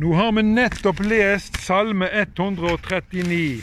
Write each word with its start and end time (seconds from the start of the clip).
Nå 0.00 0.14
har 0.14 0.32
vi 0.32 0.42
nettopp 0.42 1.00
lest 1.04 1.58
Salme 1.60 2.06
139. 2.08 3.60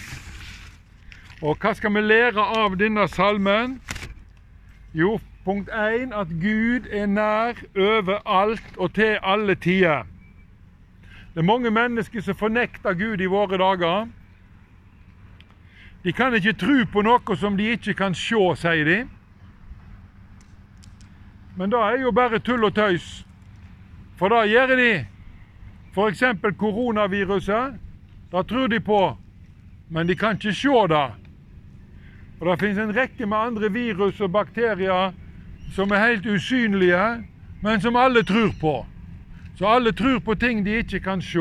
Og 1.42 1.56
hva 1.58 1.72
skal 1.74 1.96
vi 1.96 2.04
lære 2.04 2.44
av 2.60 2.76
denne 2.78 3.08
salmen? 3.10 3.80
Jo, 4.94 5.16
punkt 5.48 5.72
1 5.74 6.14
at 6.14 6.36
Gud 6.44 6.92
er 6.94 7.10
nær 7.10 7.58
overalt 7.74 8.78
og 8.78 8.94
til 9.00 9.18
alle 9.24 9.56
tider. 9.56 10.06
Det 11.34 11.42
er 11.42 11.50
mange 11.50 11.74
mennesker 11.74 12.22
som 12.22 12.38
fornekter 12.38 12.94
Gud 12.94 13.18
i 13.18 13.34
våre 13.34 13.58
dager. 13.58 14.06
De 16.06 16.14
kan 16.14 16.38
ikke 16.38 16.54
tro 16.54 16.80
på 16.94 17.02
noe 17.02 17.42
som 17.42 17.58
de 17.58 17.74
ikke 17.74 17.98
kan 17.98 18.14
se, 18.14 18.46
sier 18.62 18.86
de. 18.86 19.02
Men 21.58 21.74
det 21.74 21.82
er 21.82 22.02
jo 22.06 22.14
bare 22.14 22.46
tull 22.46 22.70
og 22.70 22.76
tøys. 22.78 23.26
For 24.22 24.30
det 24.30 24.52
gjør 24.54 24.78
de. 24.78 24.92
F.eks. 25.98 26.24
koronaviruset. 26.58 27.74
Det 28.32 28.48
tror 28.48 28.68
de 28.68 28.80
på, 28.80 29.18
men 29.90 30.08
de 30.08 30.16
kan 30.16 30.36
ikke 30.36 30.54
se 30.54 30.70
det. 30.90 31.12
Og 32.40 32.48
Det 32.48 32.60
finnes 32.60 32.78
en 32.78 32.96
rekke 32.96 33.26
med 33.26 33.38
andre 33.38 33.72
virus 33.72 34.22
og 34.22 34.32
bakterier 34.32 35.14
som 35.74 35.92
er 35.92 36.08
helt 36.08 36.26
usynlige, 36.26 37.24
men 37.62 37.82
som 37.82 37.96
alle 37.96 38.24
tror 38.24 38.54
på. 38.62 38.86
Så 39.58 39.66
alle 39.66 39.92
tror 39.92 40.20
på 40.20 40.36
ting 40.36 40.66
de 40.66 40.78
ikke 40.78 41.00
kan 41.00 41.22
se. 41.22 41.40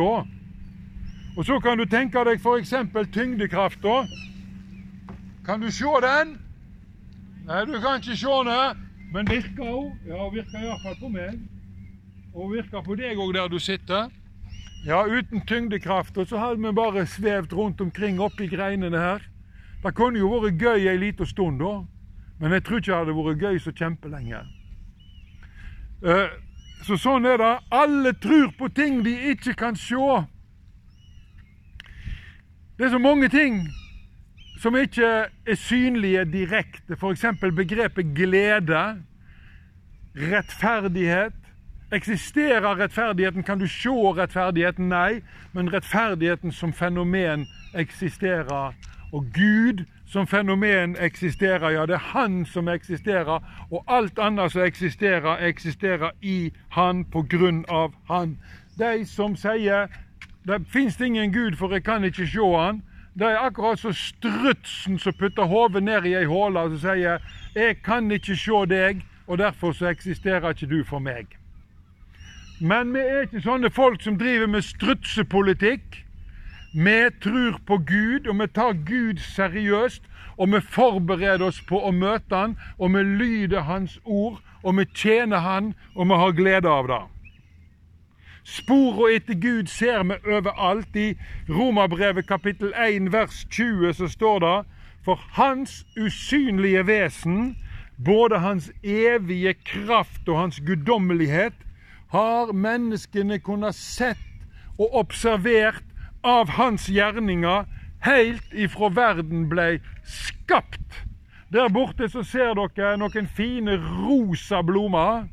Og 1.36 1.45
Så 1.45 1.61
kan 1.61 1.78
du 1.78 1.84
tenke 1.84 2.25
deg 2.25 2.41
f.eks. 2.41 2.75
tyngdekrafta. 3.12 4.06
Kan 5.47 5.61
du 5.61 5.70
se 5.70 5.84
den? 5.84 6.38
Nei, 7.47 7.64
du 7.64 7.80
kan 7.80 8.00
ikke 8.00 8.16
se 8.16 8.36
den, 8.48 8.86
men 9.12 9.28
virker 9.30 9.64
hun? 9.75 9.92
Ja, 10.09 10.25
hun 10.25 10.34
virker 10.34 10.59
iallfall 10.59 10.97
på 11.00 11.09
meg. 11.09 11.38
Og 12.34 12.42
hun 12.42 12.52
virker 12.56 12.80
på 12.83 12.95
deg 12.95 13.19
òg 13.19 13.34
der 13.34 13.48
du 13.48 13.59
sitter. 13.59 14.09
Ja, 14.85 15.05
uten 15.07 15.47
tyngdekraft, 15.47 16.19
og 16.19 16.27
så 16.27 16.39
hadde 16.39 16.62
vi 16.62 16.73
bare 16.75 17.07
svevd 17.07 17.53
rundt 17.53 17.80
omkring 17.80 18.20
oppi 18.20 18.47
greinene 18.47 18.98
her. 18.98 19.25
Det 19.83 19.95
kunne 19.95 20.19
jo 20.19 20.31
vært 20.42 20.61
gøy 20.61 20.89
ei 20.91 20.98
lita 20.98 21.25
stund, 21.25 21.59
da. 21.61 21.84
Men 22.39 22.53
jeg 22.53 22.64
tror 22.64 22.81
ikke 22.81 22.91
det 22.91 22.98
hadde 22.98 23.17
vært 23.17 23.42
gøy 23.42 23.59
så 23.59 23.73
kjempelenge. 23.73 24.42
Eh, 26.05 26.28
så 26.84 26.98
sånn 27.00 27.27
er 27.27 27.41
det. 27.41 27.53
Alle 27.73 28.12
tror 28.20 28.53
på 28.59 28.69
ting 28.75 29.00
de 29.05 29.15
ikke 29.33 29.56
kan 29.59 29.77
se. 29.78 30.20
Det 32.77 32.87
er 32.87 32.93
så 32.93 33.00
mange 33.00 33.28
ting 33.33 33.62
som 34.61 34.77
ikke 34.77 35.09
er 35.31 35.59
synlige 35.61 36.25
direkte. 36.28 36.97
F.eks. 36.97 37.25
begrepet 37.41 38.12
glede, 38.17 38.84
rettferdighet, 40.17 41.37
Eksisterer 41.92 42.79
rettferdigheten? 42.79 43.42
Kan 43.42 43.59
du 43.59 43.69
se 43.69 43.89
rettferdigheten? 43.89 44.89
Nei. 44.89 45.23
Men 45.53 45.73
rettferdigheten 45.73 46.53
som 46.53 46.73
fenomen 46.73 47.47
eksisterer. 47.75 48.75
Og 49.12 49.27
Gud 49.34 49.84
som 50.06 50.27
fenomen 50.27 50.97
eksisterer. 51.01 51.70
Ja, 51.70 51.87
det 51.87 51.95
er 51.95 51.98
Han 52.12 52.47
som 52.47 52.69
eksisterer. 52.69 53.67
Og 53.70 53.84
alt 53.87 54.19
annet 54.19 54.53
som 54.53 54.62
eksisterer, 54.62 55.37
eksisterer 55.37 56.11
i 56.23 56.53
Han 56.69 57.05
på 57.05 57.23
grunn 57.23 57.65
av 57.69 57.95
Han. 58.09 58.39
De 58.78 59.06
som 59.06 59.37
sier 59.37 59.87
det 60.47 60.67
fins 60.67 61.00
ingen 61.00 61.33
Gud, 61.33 61.56
for 61.56 61.73
jeg 61.73 61.84
kan 61.84 62.05
ikke 62.05 62.27
se 62.27 62.50
Han. 62.56 62.83
Det 63.15 63.27
er 63.27 63.47
akkurat 63.47 63.78
som 63.78 63.93
strutsen 63.93 64.98
som 64.98 65.12
putter 65.12 65.45
hodet 65.45 65.83
ned 65.83 66.05
i 66.05 66.15
ei 66.15 66.25
håle 66.25 66.61
og 66.61 66.78
sier 66.78 67.19
'Jeg 67.55 67.83
kan 67.83 68.11
ikke 68.11 68.37
se 68.37 68.67
deg, 68.69 69.06
og 69.27 69.39
derfor 69.39 69.73
så 69.73 69.87
eksisterer 69.87 70.48
ikke 70.48 70.67
du 70.67 70.84
for 70.84 70.98
meg'. 70.98 71.45
Men 72.61 72.95
vi 72.95 73.01
er 73.05 73.27
ikke 73.27 73.43
sånne 73.45 73.71
folk 73.71 74.01
som 74.01 74.17
driver 74.17 74.49
med 74.49 74.65
strutsepolitikk. 74.65 75.99
Vi 76.77 76.97
tror 77.21 77.59
på 77.69 77.77
Gud, 77.89 78.29
og 78.29 78.39
vi 78.41 78.47
tar 78.47 78.79
Gud 78.89 79.21
seriøst. 79.21 80.03
Og 80.37 80.53
vi 80.53 80.61
forbereder 80.61 81.45
oss 81.47 81.61
på 81.69 81.81
å 81.81 81.93
møte 81.93 82.37
Han, 82.37 82.56
og 82.78 82.93
vi 82.93 83.03
lyder 83.03 83.65
Hans 83.69 84.00
ord, 84.05 84.41
og 84.62 84.77
vi 84.77 84.84
tjener 84.95 85.41
Han, 85.45 85.75
og 85.95 86.09
vi 86.09 86.19
har 86.21 86.33
glede 86.37 86.69
av 86.69 86.89
det. 86.89 87.03
Sporene 88.47 89.16
etter 89.16 89.34
Gud 89.41 89.69
ser 89.72 90.05
vi 90.05 90.16
overalt. 90.25 90.97
I 90.97 91.16
Romerbrevet 91.49 92.28
kapittel 92.28 92.72
1 92.72 93.12
vers 93.12 93.45
20 93.50 93.93
så 94.00 94.09
står 94.09 94.39
det 94.45 94.56
For 95.05 95.21
Hans 95.37 95.84
usynlige 95.97 96.87
vesen, 96.87 97.56
både 98.05 98.39
Hans 98.39 98.71
evige 98.83 99.55
kraft 99.65 100.28
og 100.28 100.39
Hans 100.39 100.61
guddommelighet, 100.61 101.56
har 102.12 102.53
menneskene 102.53 103.39
kunnet 103.43 103.75
sett 103.75 104.22
og 104.78 104.94
observert 105.03 105.84
av 106.27 106.53
hans 106.56 106.89
gjerninger 106.91 107.67
helt 108.06 108.55
ifra 108.55 108.91
verden 108.94 109.47
ble 109.50 109.78
skapt. 110.05 111.03
Der 111.53 111.71
borte 111.71 112.09
så 112.11 112.25
ser 112.27 112.55
dere 112.59 112.97
noen 112.99 113.28
fine 113.37 113.78
rosa 113.78 114.62
blomster. 114.66 115.27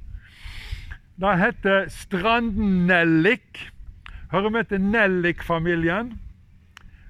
Det 1.18 1.34
heter 1.38 1.90
strandnellik. 1.94 3.70
Hører 4.32 4.50
med 4.50 4.70
til 4.70 4.82
nellikfamilien. 4.82 6.14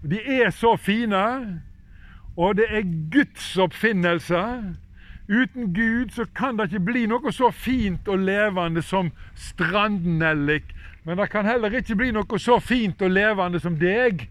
De 0.03 0.19
er 0.19 0.50
så 0.52 0.75
fine, 0.75 1.23
og 2.35 2.57
det 2.59 2.66
er 2.68 2.90
Guds 3.12 3.53
oppfinnelse. 3.57 4.41
Uten 5.28 5.73
Gud 5.73 6.11
så 6.11 6.25
kan 6.35 6.57
det 6.57 6.67
ikke 6.72 6.85
bli 6.91 7.06
noe 7.07 7.31
så 7.31 7.47
fint 7.56 8.07
og 8.11 8.25
levende 8.28 8.81
som 8.84 9.11
strandnellik. 9.39 10.73
Men 11.03 11.17
det 11.19 11.29
kan 11.31 11.47
heller 11.47 11.72
ikke 11.79 11.95
bli 12.00 12.11
noe 12.16 12.39
så 12.39 12.59
fint 12.59 13.01
og 13.01 13.11
levende 13.11 13.59
som 13.63 13.78
deg. 13.79 14.28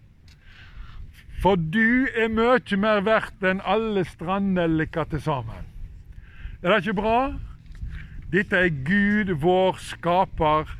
For 1.43 1.57
du 1.57 2.07
er 2.15 2.29
mye 2.31 2.79
mer 2.79 3.01
verdt 3.03 3.45
enn 3.49 3.65
alle 3.65 4.05
strandnelliker 4.07 5.09
til 5.11 5.25
sammen. 5.25 5.65
Er 6.63 6.71
det 6.71 6.85
ikke 6.85 7.01
bra? 7.01 7.19
Dette 8.33 8.57
er 8.57 8.71
Gud, 8.87 9.33
vår 9.43 9.81
skaper. 9.83 10.71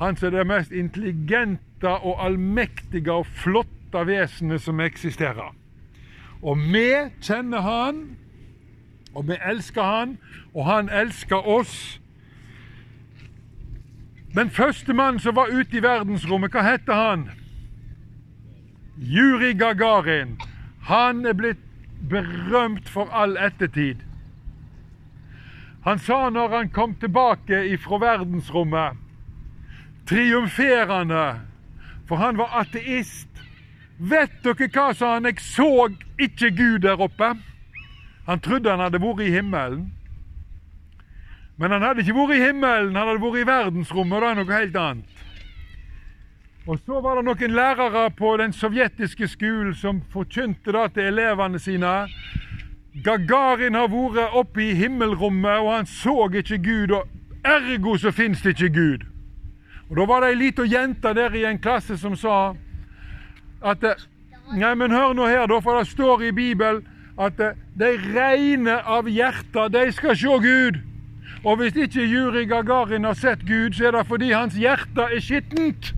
Han 0.00 0.16
som 0.16 0.28
er 0.28 0.40
det 0.40 0.48
mest 0.48 0.72
intelligente 0.72 1.92
og 1.92 2.18
allmektige 2.24 3.12
og 3.12 3.28
flotte 3.38 4.02
vesenet 4.08 4.64
som 4.64 4.80
eksisterer. 4.80 5.54
Og 6.42 6.58
vi 6.72 6.90
kjenner 7.22 7.62
Han 7.62 8.02
og 9.14 9.28
vi 9.28 9.36
elsker 9.46 9.82
han, 9.82 10.18
og 10.54 10.64
han 10.66 10.88
elsker 10.88 11.36
oss. 11.48 12.00
Den 14.34 14.50
første 14.50 14.92
mannen 14.92 15.20
som 15.20 15.36
var 15.36 15.48
ute 15.52 15.76
i 15.76 15.82
verdensrommet, 15.82 16.52
hva 16.52 16.62
heter 16.62 16.94
han? 16.94 17.30
Juri 18.98 19.52
Gagarin. 19.52 20.36
Han 20.88 21.26
er 21.26 21.32
blitt 21.32 21.64
berømt 22.10 22.88
for 22.88 23.10
all 23.12 23.36
ettertid. 23.36 24.04
Han 25.84 25.98
sa 25.98 26.28
når 26.30 26.56
han 26.56 26.70
kom 26.70 26.94
tilbake 26.94 27.78
fra 27.78 27.98
verdensrommet, 28.02 28.96
triumferende, 30.06 31.40
for 32.08 32.16
han 32.16 32.38
var 32.38 32.60
ateist 32.60 33.28
Vet 33.98 34.44
dere 34.44 34.68
hva, 34.70 34.92
sa 34.94 35.16
han, 35.16 35.24
jeg 35.26 35.40
så 35.42 35.88
ikke 36.22 36.52
Gud 36.54 36.84
der 36.84 37.00
oppe. 37.02 37.32
Han 38.28 38.40
trodde 38.40 38.70
han 38.70 38.80
hadde 38.84 39.00
vært 39.00 39.24
i 39.24 39.30
himmelen. 39.32 39.86
Men 41.56 41.72
han 41.72 41.82
hadde 41.82 42.04
ikke 42.04 42.14
vært 42.14 42.36
i 42.36 42.42
himmelen, 42.42 42.96
han 42.96 43.08
hadde 43.08 43.22
vært 43.22 43.40
i 43.40 43.46
verdensrommet, 43.48 44.18
og 44.18 44.22
det 44.22 44.28
er 44.28 44.38
noe 44.38 44.58
helt 44.58 44.76
annet. 44.76 45.14
Og 46.68 46.80
Så 46.86 47.00
var 47.00 47.16
det 47.16 47.24
noen 47.24 47.54
lærere 47.56 48.10
på 48.10 48.36
den 48.36 48.52
sovjetiske 48.52 49.28
skolen 49.28 49.74
som 49.74 50.02
forkynte 50.12 50.72
det 50.76 50.92
til 50.94 51.08
elevene 51.08 51.58
sine. 51.58 51.92
Gagarin 53.04 53.74
har 53.74 53.88
vært 53.88 54.36
oppe 54.36 54.66
i 54.66 54.74
himmelrommet, 54.76 55.62
og 55.64 55.72
han 55.72 55.86
så 55.86 56.28
ikke 56.28 56.58
Gud. 56.58 56.90
og 56.90 57.08
Ergo 57.44 57.96
så 57.96 58.12
fins 58.12 58.42
det 58.42 58.60
ikke 58.60 58.74
Gud. 58.74 59.06
Og 59.88 59.96
Da 59.96 60.04
var 60.04 60.20
det 60.20 60.28
ei 60.28 60.34
lita 60.34 60.62
jente 60.62 61.14
der 61.14 61.34
i 61.34 61.44
en 61.48 61.58
klasse 61.58 61.96
som 61.96 62.16
sa 62.16 62.54
at 63.64 63.84
Nei, 64.52 64.74
men 64.74 64.90
hør 64.90 65.12
nå 65.12 65.26
her, 65.26 65.46
da, 65.46 65.58
for 65.60 65.76
det 65.76 65.88
står 65.88 66.22
i 66.22 66.32
Bibelen 66.32 66.84
at 67.18 67.40
eh, 67.40 67.56
de 67.78 67.94
reine 68.14 68.78
av 68.86 69.08
hjertet, 69.10 69.72
de 69.74 69.88
skal 69.92 70.16
se 70.16 70.38
Gud. 70.44 70.80
Og 71.44 71.60
hvis 71.60 71.76
ikke 71.78 72.06
Juri 72.06 72.44
Gagarin 72.50 73.06
har 73.06 73.14
sett 73.18 73.44
Gud, 73.46 73.74
så 73.74 73.88
er 73.88 73.96
det 73.98 74.06
fordi 74.06 74.32
hans 74.32 74.58
hjerte 74.58 75.06
er 75.06 75.22
skittent. 75.22 75.92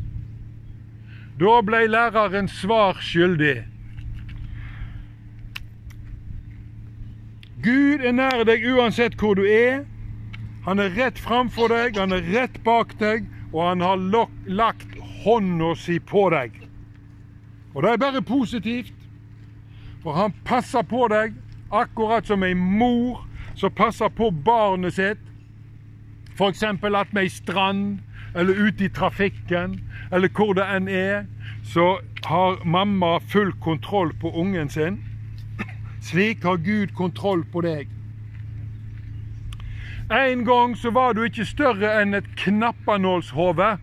Da 1.40 1.60
ble 1.64 1.86
læreren 1.88 2.48
svar 2.48 3.00
skyldig. 3.00 3.62
Gud 7.64 8.04
er 8.04 8.12
nær 8.16 8.44
deg 8.48 8.64
uansett 8.72 9.16
hvor 9.20 9.36
du 9.36 9.44
er. 9.44 9.84
Han 10.64 10.80
er 10.80 10.92
rett 10.96 11.18
framfor 11.20 11.72
deg, 11.72 11.96
han 11.96 12.12
er 12.12 12.24
rett 12.32 12.60
bak 12.64 12.92
deg, 13.00 13.24
og 13.52 13.64
han 13.64 13.84
har 13.84 14.00
lagt 14.44 14.96
hånda 15.24 15.74
si 15.76 15.98
på 16.00 16.28
deg. 16.32 16.56
Og 17.74 17.84
det 17.84 17.92
er 17.92 18.00
bare 18.00 18.22
positivt. 18.22 18.99
For 20.02 20.16
han 20.16 20.32
passer 20.44 20.82
på 20.82 21.08
deg, 21.12 21.34
akkurat 21.70 22.26
som 22.26 22.42
ei 22.42 22.54
mor 22.54 23.26
som 23.54 23.72
passer 23.76 24.08
på 24.08 24.30
barnet 24.30 24.96
sitt. 24.96 25.20
F.eks. 26.34 26.62
at 26.62 27.12
med 27.12 27.22
ei 27.22 27.28
strand 27.28 27.98
eller 28.34 28.54
ute 28.54 28.84
i 28.84 28.88
trafikken, 28.88 29.80
eller 30.12 30.28
hvor 30.28 30.54
det 30.54 30.64
enn 30.64 30.88
er, 30.88 31.24
så 31.66 31.98
har 32.24 32.60
mamma 32.64 33.18
full 33.28 33.52
kontroll 33.60 34.12
på 34.20 34.30
ungen 34.30 34.68
sin. 34.68 35.00
Slik 36.00 36.44
har 36.44 36.56
Gud 36.56 36.94
kontroll 36.96 37.44
på 37.52 37.60
deg. 37.66 37.88
En 40.10 40.44
gang 40.44 40.76
så 40.76 40.90
var 40.90 41.12
du 41.14 41.22
ikke 41.22 41.46
større 41.46 41.92
enn 42.00 42.16
et 42.18 42.26
knappenålshode 42.40 43.76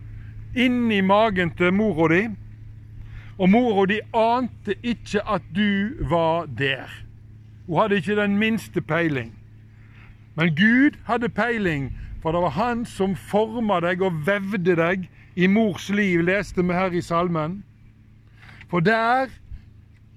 inni 0.56 1.00
magen 1.00 1.54
til 1.56 1.72
mora 1.72 2.08
di. 2.12 2.24
Og 3.38 3.50
mora 3.50 3.86
di 3.86 4.00
ante 4.14 4.74
ikke 4.82 5.22
at 5.28 5.42
du 5.54 5.94
var 6.10 6.46
der. 6.58 6.90
Hun 7.66 7.80
hadde 7.80 7.96
ikke 7.96 8.16
den 8.16 8.38
minste 8.38 8.80
peiling. 8.80 9.34
Men 10.34 10.56
Gud 10.56 10.98
hadde 11.04 11.28
peiling, 11.28 11.92
for 12.22 12.32
det 12.32 12.40
var 12.42 12.50
Han 12.50 12.84
som 12.86 13.16
forma 13.16 13.80
deg 13.80 14.02
og 14.02 14.26
vevde 14.26 14.76
deg 14.76 15.08
i 15.36 15.46
mors 15.46 15.90
liv, 15.90 16.22
leste 16.22 16.62
vi 16.62 16.72
her 16.74 16.90
i 16.90 17.00
salmen. 17.00 17.62
For 18.70 18.80
der, 18.80 19.28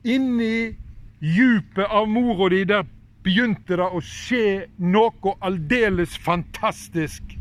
inni 0.03 0.75
djupet 1.21 1.85
av 1.89 2.09
mora 2.09 2.49
di, 2.49 2.63
der 2.63 2.85
begynte 3.23 3.77
det 3.77 3.85
å 3.85 4.01
skje 4.01 4.65
noe 4.77 5.35
aldeles 5.45 6.17
fantastisk. 6.17 7.37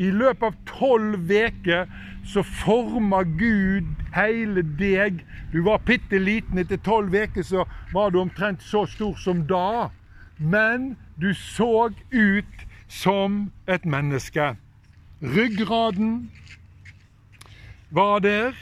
I 0.00 0.08
løpet 0.16 0.46
av 0.48 0.56
tolv 0.68 1.28
uker 1.28 1.90
så 2.24 2.42
forma 2.42 3.20
Gud 3.36 3.88
hele 4.14 4.64
deg. 4.78 5.20
Du 5.52 5.60
var 5.66 5.82
bitte 5.84 6.18
liten. 6.18 6.60
Etter 6.62 6.80
tolv 6.80 7.14
uker 7.14 7.44
så 7.44 7.66
var 7.92 8.10
du 8.10 8.20
omtrent 8.22 8.64
så 8.64 8.86
stor 8.88 9.18
som 9.20 9.44
da. 9.50 9.90
Men 10.38 10.94
du 11.20 11.34
så 11.36 11.90
ut 12.10 12.66
som 12.88 13.50
et 13.68 13.84
menneske. 13.84 14.54
Ryggraden 15.20 16.30
var 17.90 18.20
der. 18.24 18.56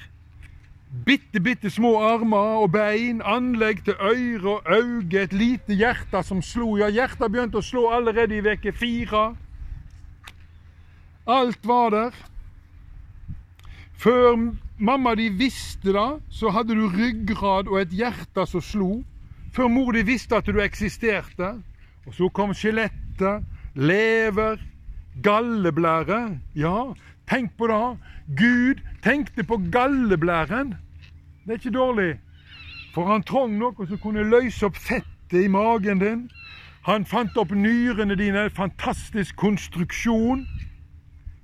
Bitte, 1.06 1.40
bitte 1.40 1.70
små 1.70 1.98
armer 2.00 2.62
og 2.64 2.72
bein, 2.72 3.20
anlegg 3.22 3.84
til 3.84 3.94
øyre 4.00 4.54
og 4.56 4.70
øyne, 4.72 5.20
et 5.20 5.32
lite 5.32 5.76
hjerte 5.76 6.22
som 6.24 6.40
slo. 6.42 6.78
Ja, 6.80 6.88
hjertet 6.88 7.28
begynte 7.30 7.60
å 7.60 7.64
slå 7.64 7.90
allerede 7.92 8.38
i 8.38 8.44
veke 8.44 8.72
fire. 8.72 9.36
Alt 11.28 11.66
var 11.68 11.90
der. 11.90 12.10
Før 13.98 14.36
mamma 14.78 15.14
di 15.14 15.28
visste 15.28 15.92
det, 15.92 16.22
så 16.30 16.50
hadde 16.50 16.74
du 16.74 16.88
ryggrad 16.88 17.68
og 17.68 17.80
et 17.82 17.92
hjerte 17.92 18.46
som 18.46 18.62
slo. 18.64 19.02
Før 19.52 19.68
mor 19.68 19.92
di 19.92 20.06
visste 20.08 20.38
at 20.38 20.46
du 20.46 20.60
eksisterte. 20.62 21.50
Og 22.06 22.14
så 22.14 22.28
kom 22.32 22.54
skjelettet, 22.56 23.44
lever, 23.74 24.56
galleblære. 25.22 26.38
Ja, 26.56 26.94
tenk 27.28 27.52
på 27.58 27.68
det. 27.68 27.98
Gud 28.38 28.80
tenkte 29.04 29.44
på 29.44 29.60
galleblæren. 29.72 30.74
Det 31.44 31.50
er 31.50 31.60
ikke 31.60 31.76
dårlig. 31.76 32.10
For 32.94 33.04
han 33.04 33.22
trong 33.22 33.58
noe 33.58 33.86
som 33.86 34.00
kunne 34.00 34.24
løse 34.30 34.64
opp 34.66 34.76
fettet 34.80 35.44
i 35.44 35.48
magen 35.52 36.00
din. 36.00 36.24
Han 36.88 37.04
fant 37.04 37.36
opp 37.36 37.52
nyrene 37.52 38.16
dine, 38.16 38.48
fantastisk 38.50 39.36
konstruksjon. 39.36 40.46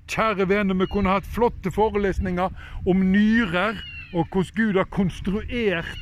Kjære 0.07 0.49
venner, 0.49 0.75
vi 0.75 0.85
kunne 0.85 1.09
hatt 1.09 1.25
flotte 1.25 1.71
forelesninger 1.71 2.49
om 2.87 3.05
nyrer 3.11 3.81
og 4.13 4.27
hvordan 4.31 4.51
Gud 4.55 4.77
har 4.77 4.83
konstruert 4.83 5.97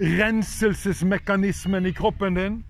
renselsesmekanismen 0.00 1.86
i 1.86 1.92
kroppen 1.92 2.34
din. 2.34 2.64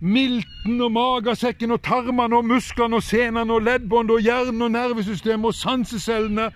Milten 0.00 0.80
og 0.80 0.92
magesekken 0.92 1.70
og 1.70 1.82
tarmene 1.82 2.36
og 2.36 2.44
musklene 2.44 2.96
og 2.96 3.02
senene 3.02 3.52
og 3.52 3.62
leddbånd 3.62 4.10
og 4.10 4.20
hjernen 4.20 4.62
og 4.62 4.70
nervesystemet 4.70 5.46
og 5.46 5.54
sansecellene 5.54 6.50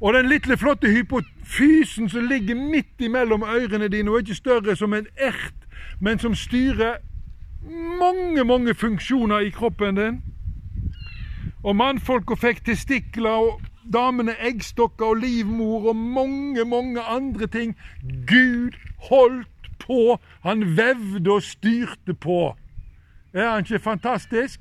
og 0.00 0.14
den 0.14 0.28
lille 0.28 0.56
flotte 0.56 0.88
hypofysen 0.88 2.08
som 2.08 2.26
ligger 2.26 2.54
midt 2.54 2.98
imellom 2.98 3.42
ørene 3.42 3.88
dine 3.88 4.10
og 4.10 4.16
er 4.16 4.24
ikke 4.24 4.34
større 4.34 4.76
som 4.76 4.94
en 4.94 5.06
ert, 5.16 5.54
men 6.00 6.18
som 6.18 6.34
styrer 6.34 6.96
mange, 8.00 8.44
mange 8.44 8.74
funksjoner 8.74 9.38
i 9.38 9.50
kroppen 9.50 9.96
din. 9.96 10.22
Og 11.62 11.76
mannfolka 11.76 12.34
fikk 12.34 12.64
testikler, 12.66 13.30
og 13.30 13.60
damene 13.92 14.34
eggstokker 14.42 15.12
og 15.12 15.20
livmor 15.22 15.88
og 15.92 15.96
mange, 15.96 16.64
mange 16.64 17.02
andre 17.02 17.46
ting. 17.46 17.76
Gud 18.26 18.78
holdt 19.10 19.70
på. 19.78 20.18
Han 20.42 20.76
vevde 20.76 21.30
og 21.30 21.42
styrte 21.42 22.14
på. 22.14 22.56
Er 23.32 23.50
han 23.50 23.64
ikke 23.64 23.78
fantastisk? 23.78 24.60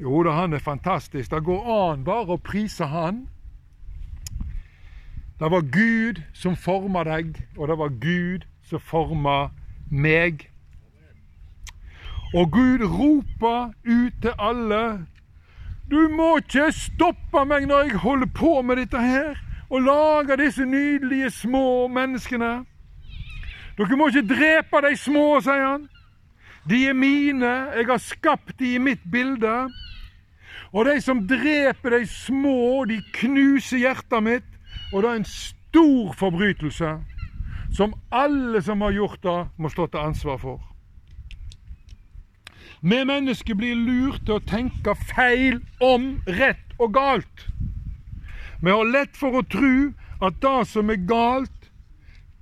Jo 0.00 0.22
da, 0.22 0.30
han 0.30 0.52
er 0.52 0.58
fantastisk. 0.58 1.30
Det 1.30 1.44
går 1.44 1.66
an 1.92 2.04
bare 2.04 2.34
å 2.34 2.40
prise 2.40 2.86
han. 2.86 3.26
Det 5.38 5.50
var 5.50 5.66
Gud 5.74 6.22
som 6.32 6.56
forma 6.56 7.02
deg, 7.04 7.34
og 7.58 7.68
det 7.68 7.76
var 7.78 7.94
Gud 8.00 8.46
som 8.70 8.80
forma 8.80 9.50
meg. 9.90 10.48
Og 12.34 12.52
Gud 12.52 12.84
roper 12.86 13.72
ut 13.84 14.20
til 14.22 14.34
alle 14.38 14.82
du 15.90 16.08
må 16.08 16.36
ikke 16.40 16.70
stoppe 16.72 17.44
meg 17.48 17.66
når 17.68 17.88
jeg 17.88 18.02
holder 18.04 18.30
på 18.34 18.52
med 18.62 18.78
dette 18.80 19.00
her, 19.00 19.36
og 19.72 19.82
lager 19.86 20.36
disse 20.36 20.64
nydelige 20.64 21.30
små 21.30 21.88
menneskene. 21.88 22.64
Dere 23.78 23.96
må 23.96 24.08
ikke 24.08 24.28
drepe 24.34 24.82
de 24.84 24.96
små, 25.00 25.40
sier 25.40 25.64
han. 25.64 25.86
De 26.68 26.84
er 26.86 26.94
mine, 26.94 27.52
jeg 27.74 27.88
har 27.88 28.02
skapt 28.02 28.58
de 28.60 28.74
i 28.76 28.82
mitt 28.82 29.02
bilde. 29.10 29.54
Og 30.72 30.86
de 30.86 31.00
som 31.00 31.24
dreper 31.28 31.96
de 31.96 32.06
små, 32.06 32.84
de 32.88 33.00
knuser 33.16 33.82
hjertet 33.82 34.22
mitt. 34.22 34.50
Og 34.92 35.02
det 35.02 35.10
er 35.10 35.22
en 35.22 35.28
stor 35.28 36.12
forbrytelse 36.20 36.92
som 37.72 37.94
alle 38.12 38.60
som 38.62 38.84
har 38.84 38.92
gjort 38.92 39.22
det, 39.24 39.38
må 39.56 39.72
stå 39.72 39.86
til 39.88 40.04
ansvar 40.04 40.36
for. 40.36 40.71
Vi 42.84 43.04
mennesker 43.06 43.54
blir 43.54 43.76
lurt 43.78 44.24
til 44.26 44.40
å 44.40 44.42
tenke 44.42 44.96
feil 45.06 45.60
om 45.78 46.16
rett 46.26 46.72
og 46.82 46.96
galt. 46.96 47.44
Vi 48.58 48.72
har 48.74 48.90
lett 48.90 49.14
for 49.14 49.38
å 49.38 49.42
tro 49.46 49.92
at 50.18 50.40
det 50.42 50.62
som 50.70 50.90
er 50.90 50.98
galt, 51.06 51.68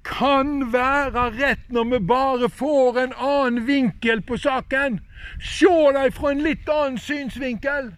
kan 0.01 0.71
være 0.73 1.27
rett 1.37 1.69
når 1.69 1.91
vi 1.91 2.01
bare 2.09 2.49
får 2.49 3.03
en 3.03 3.13
annen 3.19 3.67
vinkel 3.69 4.25
på 4.25 4.41
saken. 4.41 5.03
Se 5.45 5.69
dem 5.93 6.17
fra 6.17 6.33
en 6.33 6.43
litt 6.49 6.73
annen 6.73 6.97
synsvinkel. 6.97 7.93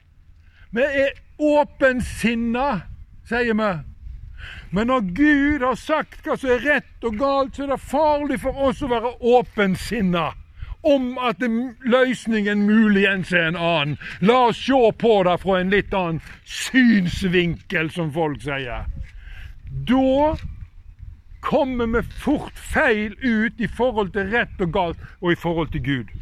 Vi 0.75 0.83
er 0.83 1.15
åpensinna, 1.39 2.83
sier 3.31 3.55
vi. 3.55 3.73
Men 4.75 4.91
når 4.91 5.15
Gud 5.15 5.63
har 5.63 5.79
sagt 5.79 6.27
hva 6.27 6.35
som 6.35 6.51
er 6.51 6.67
rett 6.67 7.07
og 7.07 7.23
galt, 7.23 7.55
så 7.55 7.69
er 7.69 7.77
det 7.77 7.83
farlig 7.87 8.43
for 8.43 8.67
oss 8.67 8.83
å 8.83 8.91
være 8.91 9.15
åpensinna 9.39 10.33
om 10.83 11.19
at 11.19 11.43
løsningen 11.85 12.67
muligens 12.67 13.33
er 13.33 13.49
en 13.49 13.57
annen. 13.57 13.99
La 14.21 14.49
oss 14.49 14.65
se 14.67 14.81
på 14.99 15.13
det 15.27 15.39
fra 15.43 15.61
en 15.61 15.71
litt 15.71 15.95
annen 15.95 16.21
synsvinkel, 16.45 17.91
som 17.91 18.11
folk 18.13 18.43
sier. 18.43 18.89
Da 19.89 20.35
kommer 21.43 21.87
vi 21.87 22.03
fort 22.03 22.59
feil 22.75 23.15
ut 23.23 23.61
i 23.61 23.67
forhold 23.67 24.13
til 24.13 24.31
rett 24.35 24.61
og 24.61 24.75
galt 24.75 25.09
og 25.21 25.33
i 25.33 25.39
forhold 25.39 25.73
til 25.73 25.85
Gud. 25.87 26.13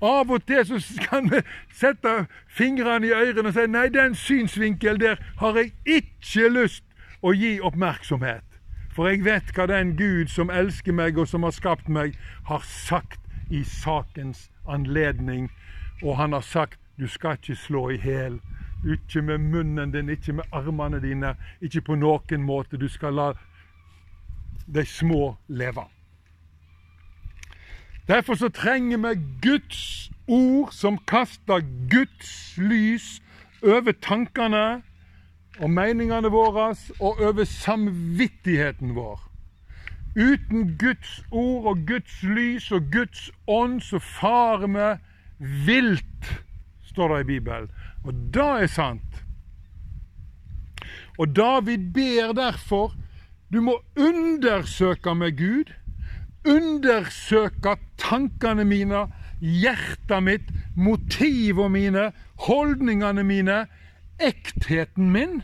Av 0.00 0.30
og 0.30 0.44
til 0.46 0.66
så 0.66 0.78
kan 1.10 1.30
vi 1.32 1.40
sette 1.74 2.26
fingrene 2.46 3.08
i 3.08 3.14
ørene 3.14 3.50
og 3.50 3.56
si 3.56 3.64
nei, 3.66 3.88
den 3.90 4.14
synsvinkel 4.14 5.00
der 5.00 5.18
har 5.40 5.58
jeg 5.58 5.72
ikke 5.98 6.52
lyst 6.54 6.84
å 7.22 7.34
gi 7.34 7.56
oppmerksomhet. 7.64 8.47
For 8.98 9.06
jeg 9.06 9.20
vet 9.22 9.52
hva 9.54 9.68
den 9.70 9.92
Gud 9.94 10.26
som 10.26 10.48
elsker 10.50 10.90
meg 10.90 11.18
og 11.22 11.28
som 11.30 11.44
har 11.46 11.52
skapt 11.54 11.86
meg, 11.86 12.16
har 12.48 12.64
sagt 12.66 13.20
i 13.46 13.60
sakens 13.62 14.48
anledning. 14.66 15.44
Og 16.02 16.16
han 16.18 16.34
har 16.34 16.42
sagt 16.42 16.80
du 16.98 17.06
skal 17.06 17.38
ikke 17.38 17.54
slå 17.54 17.84
i 17.94 18.00
hjel. 18.02 18.40
Ikke 18.82 19.22
med 19.22 19.38
munnen 19.38 19.92
din, 19.94 20.10
ikke 20.10 20.34
med 20.40 20.50
armene 20.50 20.98
dine, 20.98 21.36
ikke 21.62 21.84
på 21.86 21.94
noen 21.94 22.42
måte. 22.42 22.74
Du 22.74 22.88
skal 22.90 23.14
la 23.14 23.28
de 24.66 24.82
små 24.84 25.36
leve. 25.46 25.86
Derfor 28.08 28.34
så 28.34 28.48
trenger 28.50 28.98
vi 28.98 29.14
Guds 29.46 30.10
ord 30.26 30.74
som 30.74 30.98
kaster 31.06 31.62
Guds 31.86 32.58
lys 32.58 33.22
over 33.62 33.94
tankene 34.02 34.82
og 35.58 35.70
meningene 35.70 36.30
våre 36.30 36.70
og 37.00 37.20
over 37.20 37.44
samvittigheten 37.44 38.94
vår. 38.96 39.24
Uten 40.18 40.74
Guds 40.78 41.22
ord 41.30 41.66
og 41.72 41.82
Guds 41.86 42.22
lys 42.22 42.70
og 42.74 42.90
Guds 42.92 43.30
ånd 43.46 43.80
så 43.84 43.98
farer 44.02 44.66
vi 44.66 44.88
vilt, 45.66 46.30
står 46.90 47.14
det 47.14 47.20
i 47.20 47.28
Bibelen. 47.34 47.68
Og 48.04 48.14
det 48.34 48.48
er 48.62 48.66
sant. 48.66 49.22
Og 51.18 51.36
David 51.36 51.90
ber 51.94 52.32
derfor 52.32 52.94
du 53.52 53.60
må 53.60 53.78
undersøke 53.96 55.14
med 55.14 55.36
Gud. 55.38 55.72
Undersøke 56.48 57.76
tankene 57.98 58.64
mine, 58.64 59.06
hjertet 59.40 60.22
mitt, 60.22 60.50
motivene 60.76 61.72
mine, 61.72 62.04
holdningene 62.46 63.24
mine 63.24 63.66
ektheten 64.18 65.10
min. 65.12 65.42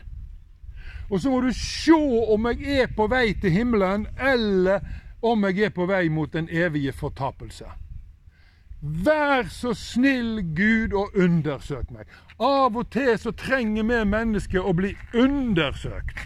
Og 1.09 1.21
så 1.21 1.29
må 1.29 1.41
du 1.41 1.51
se 1.53 1.95
om 2.33 2.47
jeg 2.51 2.81
er 2.81 2.93
på 2.97 3.07
vei 3.07 3.33
til 3.41 3.53
himmelen, 3.53 4.07
eller 4.19 4.79
om 5.21 5.45
jeg 5.45 5.67
er 5.69 5.73
på 5.73 5.85
vei 5.89 6.07
mot 6.09 6.33
den 6.33 6.49
evige 6.51 6.93
fortapelse. 6.93 7.65
Vær 8.81 9.47
så 9.49 9.73
snill, 9.73 10.43
Gud, 10.55 10.93
og 10.93 11.15
undersøk 11.17 11.91
meg. 11.91 12.09
Av 12.39 12.75
og 12.75 12.89
til 12.93 13.15
så 13.17 13.31
trenger 13.31 13.87
vi 13.87 14.01
mennesker 14.05 14.61
å 14.61 14.73
bli 14.77 14.91
undersøkt. 15.13 16.19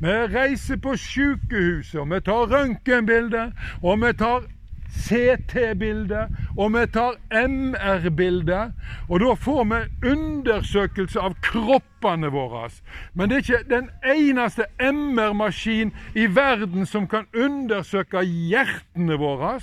Vi 0.00 0.14
reiser 0.32 0.80
på 0.80 0.96
sykehuset, 0.96 2.00
og 2.00 2.08
vi 2.10 2.20
tar 2.24 2.48
røntgenbilde, 2.50 3.50
og 3.82 4.00
vi 4.02 4.12
tar 4.18 4.48
CT-bilde, 4.90 6.28
og 6.56 6.72
vi 6.74 6.84
tar 6.94 7.18
MR-bilde. 7.30 8.60
Og 9.08 9.20
da 9.20 9.34
får 9.34 9.64
vi 9.70 10.10
undersøkelse 10.12 11.20
av 11.20 11.36
kroppene 11.44 12.30
våre. 12.34 12.68
Men 13.14 13.30
det 13.30 13.36
er 13.36 13.44
ikke 13.44 13.70
den 13.70 13.90
eneste 14.04 14.66
MR-maskin 14.80 15.92
i 16.14 16.26
verden 16.34 16.86
som 16.86 17.08
kan 17.08 17.28
undersøke 17.34 18.24
hjertene 18.24 19.18
våre. 19.20 19.58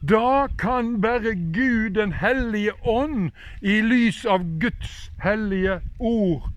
Da 0.00 0.46
kan 0.58 1.00
bare 1.00 1.34
Gud, 1.34 1.90
den 1.90 2.12
hellige 2.12 2.72
ånd, 2.86 3.30
i 3.62 3.80
lys 3.80 4.24
av 4.24 4.44
Guds 4.60 5.10
hellige 5.22 5.80
ord, 5.98 6.50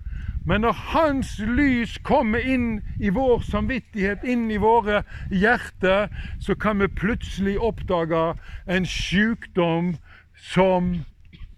men 0.46 0.62
når 0.62 0.72
Hans 0.72 1.40
lys 1.40 1.98
kommer 2.04 2.40
inn 2.40 2.82
i 3.00 3.10
vår 3.14 3.44
samvittighet, 3.44 4.24
inn 4.24 4.48
i 4.52 4.58
våre 4.58 5.04
hjerter, 5.32 6.08
så 6.40 6.56
kan 6.56 6.80
vi 6.80 6.88
plutselig 6.88 7.60
oppdage 7.60 8.34
en 8.68 8.86
sykdom 8.86 9.96
som 10.36 10.94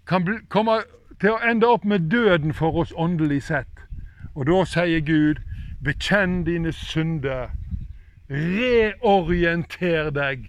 kan 0.06 0.26
komme 0.50 0.80
til 1.20 1.36
å 1.36 1.42
ende 1.46 1.68
opp 1.70 1.84
med 1.84 2.10
døden 2.10 2.52
for 2.52 2.82
oss 2.82 2.92
åndelig 2.98 3.44
sett. 3.48 3.86
Og 4.34 4.48
da 4.50 4.64
sier 4.66 5.04
Gud, 5.06 5.38
bekjenn 5.84 6.42
dine 6.48 6.72
synder. 6.74 7.52
Reorienter 8.30 10.10
deg. 10.10 10.48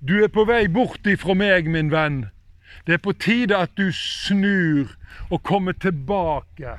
Du 0.00 0.22
er 0.22 0.30
på 0.30 0.44
vei 0.46 0.68
bort 0.68 1.06
ifra 1.06 1.34
meg, 1.34 1.66
min 1.70 1.90
venn. 1.90 2.26
Det 2.86 2.98
er 2.98 3.02
på 3.02 3.12
tide 3.12 3.58
at 3.58 3.74
du 3.78 3.90
snur 3.94 4.94
og 5.30 5.42
kommer 5.42 5.72
tilbake 5.72 6.78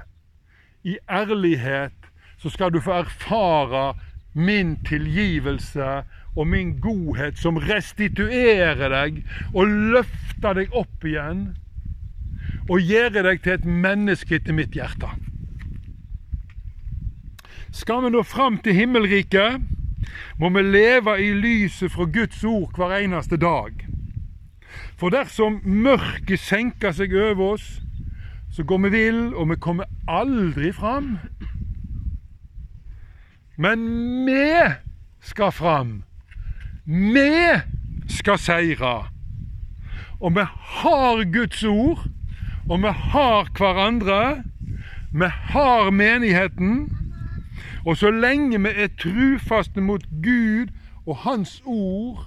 i 0.84 0.98
ærlighet, 1.10 1.96
så 2.38 2.50
skal 2.50 2.74
du 2.74 2.80
få 2.84 2.92
erfare 3.04 3.94
min 4.34 4.76
tilgivelse 4.86 6.04
og 6.36 6.48
min 6.48 6.80
godhet 6.82 7.38
som 7.38 7.58
restituerer 7.62 8.90
deg 8.90 9.22
og 9.54 9.70
løfter 9.94 10.58
deg 10.58 10.74
opp 10.74 11.06
igjen 11.06 11.46
og 12.70 12.82
gjør 12.82 13.22
deg 13.30 13.44
til 13.44 13.58
et 13.58 13.68
menneske 13.68 14.40
etter 14.40 14.56
mitt 14.56 14.76
hjerte. 14.76 15.10
Skal 17.74 18.04
vi 18.06 18.14
nå 18.14 18.24
fram 18.24 18.60
til 18.64 18.76
himmelriket, 18.78 19.62
må 20.38 20.50
vi 20.54 20.62
leve 20.62 21.16
i 21.22 21.32
lyset 21.34 21.92
fra 21.92 22.06
Guds 22.06 22.44
ord 22.44 22.76
hver 22.78 22.98
eneste 23.00 23.38
dag. 23.38 23.74
For 24.98 25.14
dersom 25.14 25.60
mørket 25.66 26.42
senker 26.42 26.94
seg 26.96 27.14
over 27.18 27.56
oss, 27.56 27.83
så 28.54 28.64
går 28.64 28.78
vi 28.78 28.90
vill, 28.90 29.34
og 29.34 29.50
vi 29.50 29.56
kommer 29.56 29.86
aldri 30.08 30.72
fram. 30.72 31.18
Men 33.58 33.80
vi 34.26 34.46
skal 35.22 35.52
fram. 35.52 36.04
Vi 36.86 37.32
skal 38.08 38.38
seire. 38.38 39.08
Og 40.20 40.36
vi 40.36 40.46
har 40.46 41.24
Guds 41.34 41.64
ord, 41.64 42.06
og 42.70 42.82
vi 42.82 42.94
har 42.94 43.50
hverandre. 43.58 44.44
Vi 45.14 45.26
har 45.26 45.90
menigheten. 45.90 46.98
Og 47.86 47.98
så 47.98 48.12
lenge 48.12 48.62
vi 48.62 48.70
er 48.70 48.94
trufaste 49.00 49.82
mot 49.82 50.06
Gud 50.24 50.70
og 51.06 51.18
Hans 51.26 51.62
ord 51.66 52.26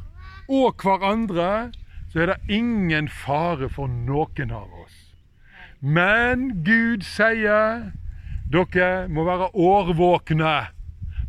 og 0.48 0.74
hverandre, 0.82 1.72
så 2.12 2.20
er 2.20 2.26
det 2.26 2.36
ingen 2.48 3.08
fare 3.08 3.68
for 3.68 3.86
noen 3.86 4.50
av 4.50 4.66
oss. 4.84 5.05
Men 5.86 6.64
Gud 6.64 7.04
sier 7.06 7.92
dere 8.50 9.06
må 9.06 9.22
være 9.22 9.52
årvåkne. 9.54 10.54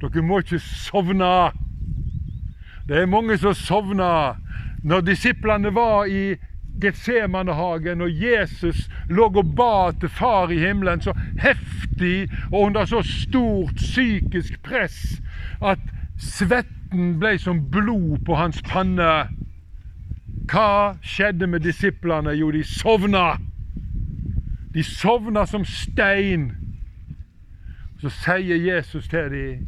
Dere 0.02 0.22
må 0.26 0.40
ikke 0.42 0.58
sovne. 0.64 1.52
Det 2.90 3.04
er 3.04 3.10
mange 3.12 3.38
som 3.38 3.54
sovna. 3.54 4.34
Når 4.84 5.04
disiplene 5.06 5.70
var 5.76 6.10
i 6.10 6.40
Getsemanehagen 6.82 8.02
og 8.02 8.22
Jesus 8.24 8.88
lå 9.10 9.28
og 9.30 9.54
ba 9.58 9.92
til 10.00 10.10
Far 10.10 10.50
i 10.54 10.58
himmelen 10.62 11.02
så 11.06 11.14
heftig 11.42 12.30
og 12.52 12.62
under 12.62 12.86
så 12.86 13.02
stort 13.06 13.76
psykisk 13.78 14.58
press 14.66 15.20
at 15.62 15.82
svetten 16.18 17.18
ble 17.22 17.36
som 17.42 17.62
blod 17.74 18.24
på 18.26 18.38
hans 18.42 18.62
panne. 18.66 19.28
Hva 20.50 20.98
skjedde 21.02 21.46
med 21.46 21.66
disiplene? 21.66 22.34
Jo, 22.38 22.50
de 22.52 22.64
sovna. 22.66 23.36
De 24.78 24.84
sovna 24.86 25.48
som 25.50 25.64
stein. 25.66 26.52
Så 27.98 28.12
sier 28.14 28.60
Jesus 28.62 29.08
til 29.10 29.32
dem, 29.34 29.64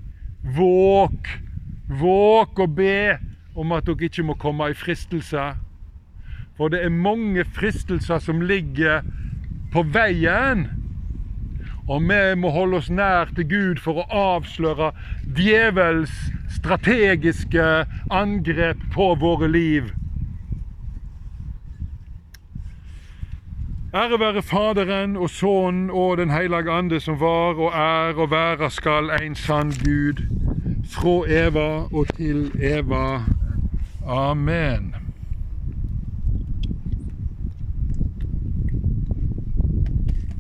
våk, 0.54 1.32
våk 1.90 2.60
og 2.62 2.76
be 2.78 3.16
om 3.58 3.74
at 3.74 3.88
dere 3.90 4.06
ikke 4.06 4.28
må 4.28 4.36
komme 4.38 4.68
i 4.70 4.78
fristelse. 4.78 5.48
For 6.60 6.70
det 6.70 6.84
er 6.86 6.94
mange 6.94 7.42
fristelser 7.58 8.22
som 8.22 8.44
ligger 8.46 9.02
på 9.74 9.82
veien. 9.96 10.68
Og 11.90 12.06
vi 12.06 12.22
må 12.38 12.54
holde 12.54 12.78
oss 12.78 12.92
nær 12.94 13.34
til 13.34 13.50
Gud 13.50 13.82
for 13.82 14.04
å 14.04 14.36
avsløre 14.36 14.92
djevels 15.26 16.14
strategiske 16.54 17.66
angrep 18.14 18.86
på 18.94 19.16
våre 19.18 19.50
liv. 19.50 19.90
Ære 23.94 24.20
være 24.20 24.42
Faderen 24.42 25.18
og 25.18 25.30
Sønnen 25.30 25.90
og 25.90 26.18
Den 26.18 26.30
hellige 26.30 26.72
ande, 26.72 27.00
som 27.00 27.20
var 27.20 27.58
og 27.58 27.72
er 27.74 28.14
og 28.14 28.32
være 28.32 28.70
skal 28.70 29.10
en 29.24 29.36
sann 29.36 29.72
Gud, 29.72 30.22
fra 30.86 31.48
Eva 31.48 31.98
og 31.98 32.06
til 32.16 32.52
Eva. 32.62 33.22
Amen. 34.08 34.99